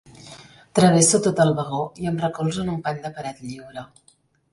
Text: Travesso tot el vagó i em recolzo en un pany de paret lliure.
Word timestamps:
Travesso 0.77 1.19
tot 1.27 1.41
el 1.43 1.53
vagó 1.59 1.81
i 2.05 2.09
em 2.13 2.17
recolzo 2.21 2.63
en 2.65 2.73
un 2.77 2.81
pany 2.89 3.03
de 3.05 3.13
paret 3.19 3.45
lliure. 3.51 3.85